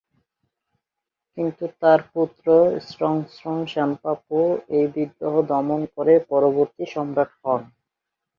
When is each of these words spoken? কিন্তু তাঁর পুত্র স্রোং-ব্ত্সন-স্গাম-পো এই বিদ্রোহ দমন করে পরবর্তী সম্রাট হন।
কিন্তু 1.37 1.63
তাঁর 1.79 1.99
পুত্র 2.13 2.45
স্রোং-ব্ত্সন-স্গাম-পো 2.87 4.39
এই 4.77 4.85
বিদ্রোহ 4.95 5.35
দমন 5.49 5.81
করে 5.95 6.13
পরবর্তী 6.31 6.83
সম্রাট 6.93 7.31
হন। 7.41 7.61